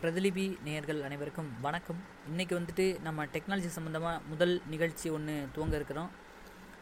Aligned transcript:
பிரதிலிபி 0.00 0.44
நேயர்கள் 0.64 0.98
அனைவருக்கும் 1.06 1.48
வணக்கம். 1.64 2.00
இன்றைக்கி 2.30 2.54
வந்துட்டு 2.56 2.84
நம்ம 3.06 3.24
டெக்னாலஜி 3.32 3.70
சம்மந்தமாக 3.76 4.20
முதல் 4.30 4.52
நிகழ்ச்சி 4.72 5.06
ஒன்று 5.16 5.34
துவங்க 5.54 5.74
இருக்கிறோம். 5.78 6.10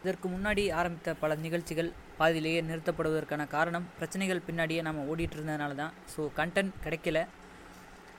இதற்கு 0.01 0.27
முன்னாடி 0.33 0.63
ஆரம்பித்த 0.79 1.15
பல 1.21 1.37
நிகழ்ச்சிகள் 1.45 1.89
பாதியிலேயே 2.19 2.59
நிறுத்தப்படுவதற்கான 2.67 3.47
காரணம் 3.55 3.87
பிரச்சனைகள் 3.97 4.43
பின்னாடியே 4.49 4.83
நம்ம 4.87 5.05
ஓடிட்டு 5.13 5.37
இருந்ததுனால 5.39 5.77
தான் 5.81 5.95
ஸோ 6.13 6.27
கண்டென்ட் 6.39 6.77
கிடைக்கல. 6.85 7.25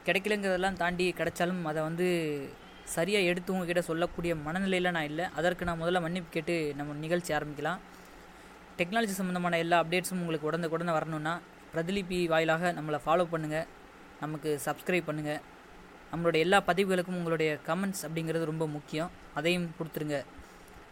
கிடைக்கலங்கிறதெல்லாம் 0.09 0.81
தாண்டி 0.83 1.07
கிடைச்சாலும் 1.21 1.63
அதை 1.73 1.81
வந்து 1.89 2.09
சரியாக 2.97 3.31
எடுத்து 3.31 3.57
உங்ககிட்ட 3.57 3.85
சொல்லக்கூடிய 3.91 4.35
மனநிலையில் 4.49 4.95
நான் 4.99 5.09
இல்லை. 5.13 5.27
அதற்கு 5.39 5.71
நான் 5.71 5.83
முதல்ல 5.85 6.05
மன்னிப்பு 6.09 6.37
கேட்டு 6.39 6.59
நம்ம 6.81 7.01
நிகழ்ச்சி 7.07 7.33
ஆரம்பிக்கலாம். 7.41 7.81
டெக்னாலஜி 8.81 9.17
சம்மந்தமான 9.23 9.59
எல்லா 9.67 9.79
அப்டேட்ஸும் 9.85 10.23
உங்களுக்கு 10.25 10.51
உடனுக்குடனே 10.53 10.95
வரணும்னா 11.01 11.37
பிரதிலிபி 11.73 12.21
வாயிலாக 12.35 12.73
நம்மளை 12.77 12.99
ஃபாலோ 13.07 13.27
பண்ணுங்கள் 13.33 13.67
நமக்கு 14.23 14.51
சப்ஸ்கிரைப் 14.67 15.09
பண்ணுங்கள் 15.09 15.41
நம்மளோட 16.13 16.37
எல்லா 16.45 16.59
பதிவுகளுக்கும் 16.69 17.19
உங்களுடைய 17.21 17.51
கமெண்ட்ஸ் 17.69 18.03
அப்படிங்கிறது 18.07 18.45
ரொம்ப 18.51 18.67
முக்கியம். 18.77 19.11
அதையும் 19.39 19.67
கொடுத்துருங்க. 19.79 20.19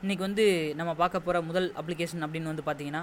இன்றைக்கி 0.02 0.22
வந்து 0.28 0.44
நம்ம 0.80 0.90
பார்க்க 1.02 1.26
போகிற 1.26 1.40
முதல் 1.50 1.68
அப்ளிகேஷன் 1.80 2.24
அப்படின்னு 2.26 2.50
வந்து 2.52 2.64
பார்த்தீங்கன்னா 2.66 3.02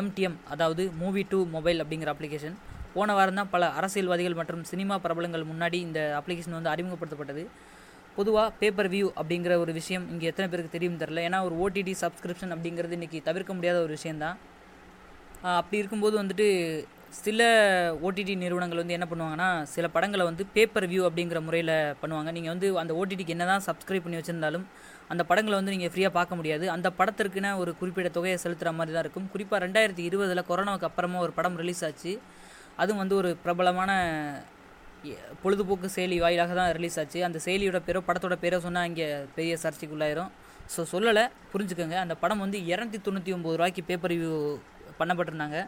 எம்டிஎம் 0.00 0.38
அதாவது 0.54 0.84
மூவி 1.02 1.22
டூ 1.32 1.38
மொபைல் 1.56 1.82
அப்படிங்கிற 1.82 2.10
அப்ளிகேஷன் 2.14 2.56
போன 2.94 3.14
வாரம் 3.18 3.38
தான் 3.38 3.50
பல 3.54 3.64
அரசியல்வாதிகள் 3.78 4.36
மற்றும் 4.40 4.64
சினிமா 4.70 4.94
பிரபலங்கள் 5.04 5.44
முன்னாடி 5.50 5.78
இந்த 5.86 6.00
அப்ளிகேஷன் 6.18 6.56
வந்து 6.58 6.72
அறிமுகப்படுத்தப்பட்டது. 6.74 7.44
பொதுவாக 8.16 8.54
பேப்பர் 8.60 8.90
வியூ 8.92 9.06
அப்படிங்கிற 9.20 9.54
ஒரு 9.62 9.72
விஷயம் 9.78 10.04
இங்கே 10.12 10.28
எத்தனை 10.30 10.46
பேருக்கு 10.50 10.74
தெரியும் 10.76 11.00
தெரில 11.02 11.24
ஏன்னா 11.28 11.38
ஒரு 11.48 11.54
ஓடிடி 11.64 11.94
சப்ஸ்கிரிப்ஷன் 12.02 12.52
அப்படிங்கிறது 12.54 12.96
இன்றைக்கி 12.98 13.18
தவிர்க்க 13.28 13.58
முடியாத 13.58 13.78
ஒரு 13.86 13.92
விஷயந்தான் 13.98 14.36
அப்படி 15.60 15.80
இருக்கும்போது 15.82 16.16
வந்துட்டு 16.22 16.46
சில 17.24 17.42
ஓடிடி 18.02 18.36
நிறுவனங்கள் 18.36 18.78
வந்து 18.78 18.92
என்ன 18.92 19.06
பண்ணுவாங்கன்னா 19.10 19.62
சில 19.62 19.88
படங்களை 19.88 20.24
வந்து 20.26 20.46
பேப்பர் 20.52 20.88
வியூ 20.88 21.02
அப்படிங்கிற 21.08 21.42
முறையில் 21.42 21.94
பண்ணுவாங்க. 22.02 22.30
நீங்கள் 22.30 22.52
வந்து 22.52 22.78
அந்த 22.78 22.92
ஓடிடிக்கு 22.94 23.26
என்ன 23.26 23.44
தான் 23.46 23.62
சப்ஸ்கிரைப் 23.66 24.00
பண்ணி 24.00 24.16
வச்சுருந்தாலும் 24.16 24.64
அந்த 25.08 25.24
படங்களை 25.24 25.62
வந்து 25.62 25.76
நீங்கள் 25.76 25.92
ஃப்ரீயாக 25.94 26.12
பார்க்க 26.12 26.34
முடியாது. 26.34 26.70
அந்த 26.70 26.90
படத்திற்குன்னு 26.98 27.56
ஒரு 27.56 27.76
குறிப்பிட்ட 27.76 28.10
தொகையை 28.10 28.38
செலுத்துகிற 28.42 28.72
மாதிரி 28.72 28.92
தான் 28.92 29.04
இருக்கும். 29.04 29.30
குறிப்பாக 29.30 29.68
ரெண்டாயிரத்தி 29.68 29.98
இருபதில் 29.98 30.48
கொரோனாவுக்கு 30.48 30.82
அப்புறமா 30.82 31.18
ஒரு 31.18 31.32
படம் 31.32 31.56
ரிலீஸ் 31.56 31.84
ஆச்சு. 31.84 32.20
அதுவும் 32.76 32.98
வந்து 32.98 33.16
ஒரு 33.16 33.36
பிரபலமான 33.42 33.90
எ- 35.04 35.18
பொழுதுபோக்கு 35.42 35.90
செயலி 35.94 36.18
வாயிலாக 36.18 36.54
தான் 36.54 36.72
ரிலீஸ் 36.72 36.98
ஆச்சு. 36.98 37.24
அந்த 37.24 37.38
செயலியோட 37.44 37.80
பேரோ 37.86 38.02
படத்தோட 38.08 38.36
பேரோ 38.42 38.58
சொன்னால் 38.58 38.86
இங்கே 38.86 39.16
பெரிய 39.34 39.56
சர்ச்சைக்குள்ளாயிரும். 39.62 40.30
ஸோ 40.76 40.84
சொல்லலை 40.92 41.28
புரிஞ்சுக்கோங்க. 41.54 41.96
அந்த 41.96 42.14
படம் 42.14 42.38
வந்து 42.38 42.58
இரநூத்தி 42.58 42.98
தொண்ணூற்றி 43.04 43.32
ஒம்பது 43.34 43.56
ரூபாய்க்கு 43.58 43.82
பேப்பர் 43.82 44.12
வியூ 44.12 44.58
பண்ணப்பட்டிருந்தாங்க. 45.00 45.58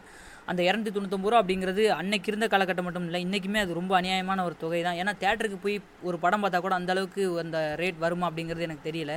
அந்த 0.49 0.61
இரநூத்தி 0.67 0.91
தொண்ணூத்தொம்பது 0.95 1.31
ரூபா 1.31 1.41
அப்படிங்கிறது 1.41 1.83
அன்னைக்கு 1.99 2.29
இருந்த 2.31 2.45
காலகட்டம் 2.53 2.87
மட்டும் 2.87 3.07
இல்லை 3.09 3.19
இன்றைக்குமே 3.25 3.59
அது 3.63 3.79
ரொம்ப 3.79 3.93
அநியாயமான 3.99 4.43
ஒரு 4.49 4.55
தொகை 4.63 4.79
தான். 4.87 4.99
ஏன்னா 5.01 5.13
தேட்டருக்கு 5.23 5.59
போய் 5.65 5.75
ஒரு 6.09 6.19
படம் 6.23 6.43
பார்த்தா 6.43 6.61
கூட 6.65 6.75
அந்த 6.79 6.93
அளவுக்கு 6.95 7.23
அந்த 7.43 7.59
ரேட் 7.81 7.99
வருமா 8.05 8.27
அப்படிங்கிறது 8.29 8.67
எனக்கு 8.69 8.87
தெரியல. 8.89 9.15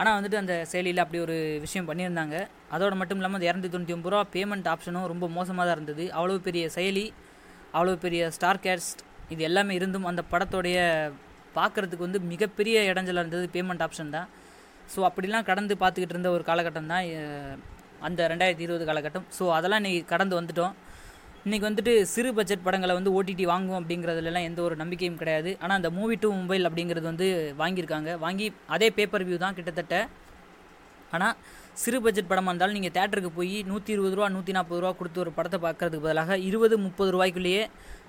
ஆனால் 0.00 0.16
வந்துட்டு 0.16 0.40
அந்த 0.42 0.54
செயலியில் 0.70 1.02
அப்படி 1.04 1.20
ஒரு 1.26 1.36
விஷயம் 1.64 1.88
பண்ணியிருந்தாங்க. 1.90 2.36
அதோட 2.76 2.94
மட்டும் 3.00 3.20
இல்லாமல் 3.20 3.38
அந்த 3.38 3.48
இரநூத்தி 3.50 3.70
தொண்ணூற்றி 3.74 3.96
ஒம்பது 3.96 4.12
ரூபா 4.14 4.24
பேமெண்ட் 4.34 4.66
ஆப்ஷனும் 4.72 5.06
ரொம்ப 5.12 5.26
மோசமாக 5.36 5.64
தான் 5.68 5.76
இருந்தது. 5.78 6.06
அவ்வளோ 6.18 6.40
பெரிய 6.48 6.64
செயலி 6.76 7.06
அவ்வளோ 7.76 7.94
பெரிய 8.06 8.22
ஸ்டார் 8.36 8.62
கேஸ்ட் 8.66 9.00
இது 9.34 9.42
எல்லாமே 9.50 9.72
இருந்தும் 9.78 10.08
அந்த 10.10 10.22
படத்தோடைய 10.32 10.78
பார்க்குறதுக்கு 11.56 12.06
வந்து 12.06 12.20
மிகப்பெரிய 12.32 12.76
இடைஞ்சலாக 12.90 13.22
இருந்தது 13.24 13.46
பேமெண்ட் 13.54 13.84
ஆப்ஷன் 13.86 14.12
தான். 14.16 14.28
ஸோ 14.92 14.98
அப்படிலாம் 15.08 15.46
கடந்து 15.50 15.74
பார்த்துக்கிட்டு 15.82 16.14
இருந்த 16.16 16.30
ஒரு 16.36 16.44
காலகட்டம் 16.48 16.92
தான் 16.92 17.06
அந்த 18.06 18.28
ரெண்டாயிரத்தி 18.32 18.66
இருபது 18.66 18.86
காலகட்டம். 18.90 19.26
ஸோ 19.38 19.46
அதெல்லாம் 19.58 19.82
இன்றைக்கி 19.82 20.02
கடந்து 20.12 20.36
வந்துட்டோம். 20.40 20.74
இன்றைக்கி 21.46 21.66
வந்துட்டு 21.68 21.92
சிறு 22.12 22.30
பட்ஜெட் 22.36 22.64
படங்களை 22.66 22.94
வந்து 22.98 23.10
ஓடிடி 23.16 23.44
வாங்குவோம் 23.50 23.80
அப்படிங்கிறதுலலாம் 23.80 24.46
எந்த 24.50 24.60
ஒரு 24.68 24.76
நம்பிக்கையும் 24.82 25.18
கிடையாது. 25.20 25.50
ஆனால் 25.62 25.76
அந்த 25.80 25.90
மூவி 25.98 26.16
டூ 26.22 26.30
மொபைல் 26.38 26.68
அப்படிங்கிறது 26.68 27.06
வந்து 27.12 27.26
வாங்கியிருக்காங்க. 27.60 28.12
வாங்கி 28.24 28.46
அதே 28.76 28.88
பேப்பர் 28.96 29.26
வியூ 29.28 29.38
தான் 29.44 29.56
கிட்டத்தட்ட. 29.58 29.96
ஆனால் 31.16 31.36
சிறு 31.82 31.98
பட்ஜெட் 32.04 32.28
படமாக 32.30 32.52
இருந்தாலும் 32.52 32.76
நீங்கள் 32.78 32.94
தேட்டருக்கு 32.96 33.30
போய் 33.38 33.56
நூற்றி 33.70 33.90
இருபது 33.94 34.14
ரூபா 34.18 34.28
நூற்றி 34.36 34.52
நாற்பது 34.56 34.80
ரூபா 34.82 34.92
கொடுத்து 35.00 35.22
ஒரு 35.24 35.32
படத்தை 35.38 35.58
பார்க்கறதுக்கு 35.64 36.06
பதிலாக 36.06 36.38
இருபது 36.48 36.74
முப்பது 36.84 37.10
ரூபாய்க்குள்ளேயே 37.14 37.62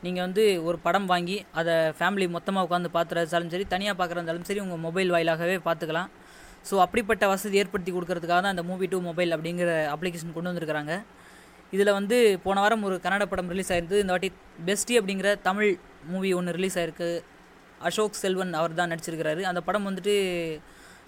நீங்கள் 0.05 0.25
வந்து 0.25 0.43
ஒரு 0.67 0.77
படம் 0.85 1.07
வாங்கி 1.11 1.37
அதை 1.59 1.75
ஃபேமிலி 1.97 2.27
மொத்தமாக 2.35 2.65
உட்காந்து 2.67 2.91
பார்த்துறதாலும் 2.95 3.51
சரி 3.53 3.65
தனியாக 3.73 3.95
பார்க்குறதாலும் 3.99 4.47
சரி 4.49 4.63
உங்கள் 4.65 4.83
மொபைல் 4.87 5.13
வாயிலாகவே 5.15 5.57
பார்த்துக்கலாம். 5.67 6.09
ஸோ 6.69 6.75
அப்படிப்பட்ட 6.85 7.27
வசதி 7.33 7.59
ஏற்படுத்தி 7.61 7.91
கொடுக்கறதுக்காக 7.95 8.41
தான் 8.43 8.53
அந்த 8.55 8.63
மூவி 8.69 8.87
டூ 8.91 8.99
மொபைல் 9.07 9.33
அப்படிங்கிற 9.35 9.71
அப்ளிகேஷன் 9.95 10.35
கொண்டு 10.35 10.51
வந்திருக்கிறாங்க. 10.51 10.93
இதில் 11.75 11.95
வந்து 11.97 12.17
போன 12.45 12.59
வாரம் 12.63 12.83
ஒரு 12.87 12.95
கன்னட 13.05 13.25
படம் 13.31 13.49
ரிலீஸ் 13.53 13.71
ஆயிருக்கு 13.73 14.01
இந்த 14.03 14.13
வாட்டி 14.15 14.29
பெஸ்டி 14.67 14.93
அப்படிங்கிற 14.99 15.31
தமிழ் 15.47 15.71
மூவி 16.11 16.29
ஒன்று 16.39 16.55
ரிலீஸ் 16.57 16.77
ஆயிருக்கு. 16.81 17.09
அசோக் 17.87 18.21
செல்வன் 18.21 18.53
அவர் 18.59 18.79
தான் 18.79 18.91
நடிச்சிருக்கிறாரு. 18.91 19.41
அந்த 19.49 19.59
படம் 19.67 19.87
வந்துட்டு 19.89 20.15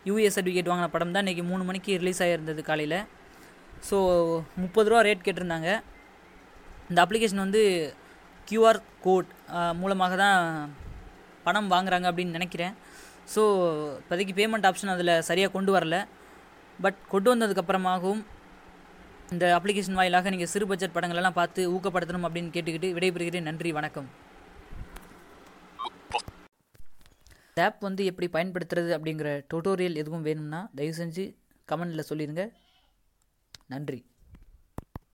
யூஏ 0.07 0.29
சர்டிஃபிகேட் 0.35 0.71
வாங்கின 0.71 0.89
படம் 0.95 1.13
தான். 1.13 1.23
இன்றைக்கி 1.25 1.45
மூணு 1.51 1.63
மணிக்கு 1.69 1.93
ரிலீஸ் 2.01 2.21
ஆகிருந்தது 2.25 2.63
காலையில். 2.69 2.99
ஸோ 3.87 3.97
முப்பது 4.63 4.89
ரூபா 4.91 5.01
ரேட் 5.07 5.25
கேட்டிருந்தாங்க. 5.25 5.69
இந்த 6.89 6.99
அப்ளிகேஷன் 7.05 7.43
வந்து 7.45 7.63
கியூஆர் 8.49 8.79
கோட் 9.05 9.31
மூலமாக 9.81 10.13
தான் 10.23 10.39
பணம் 11.47 11.71
வாங்குறாங்க 11.73 12.07
அப்படின்னு 12.11 12.37
நினைக்கிறேன். 12.37 12.73
ஸோ 13.33 13.41
இப்போதைக்கு 14.01 14.33
பேமெண்ட் 14.39 14.67
ஆப்ஷன் 14.69 14.93
அதில் 14.93 15.13
சரியாக 15.29 15.53
கொண்டு 15.55 15.71
வரல. 15.75 15.97
பட் 16.83 16.99
கொண்டு 17.13 17.29
வந்ததுக்கப்புறமாகவும் 17.31 18.21
இந்த 19.33 19.45
அப்ளிகேஷன் 19.57 19.99
வாயிலாக 19.99 20.29
நீங்கள் 20.33 20.51
சிறு 20.53 20.65
பட்ஜெட் 20.69 20.95
படங்களெல்லாம் 20.95 21.37
பார்த்து 21.39 21.61
ஊக்கப்படுத்தணும் 21.75 22.25
அப்படின்னு 22.27 22.53
கேட்டுக்கிட்டு 22.55 22.89
விடைபெறுகிறேன். 22.97 23.47
நன்றி 23.49 23.71
வணக்கம். 23.79 24.09
ஆப் 27.65 27.81
வந்து 27.87 28.03
எப்படி 28.09 28.27
பயன்படுத்துறது 28.35 28.91
அப்படிங்கிற 28.97 29.29
டுட்டோரியல் 29.53 29.99
எதுவும் 30.01 30.25
வேணும்னா 30.27 30.61
தயவு 30.79 30.95
செஞ்சு 31.01 31.25
கமெண்டில் 31.71 32.09
சொல்லிடுங்க 32.09 32.43
நன்றி. 33.73 33.99